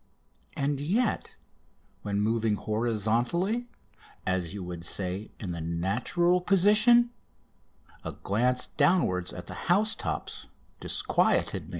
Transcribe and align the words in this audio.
And 0.57 0.79
yet 0.79 1.35
when 2.01 2.21
moving 2.21 2.55
horizontally 2.55 3.67
as 4.25 4.51
you 4.51 4.63
would 4.63 4.83
say, 4.83 5.29
in 5.39 5.51
the 5.51 5.61
natural 5.61 6.41
position 6.41 7.11
a 8.03 8.13
glance 8.13 8.65
downwards 8.65 9.31
at 9.31 9.45
the 9.45 9.53
house 9.69 9.93
tops 9.93 10.47
disquieted 10.79 11.65
me. 11.65 11.69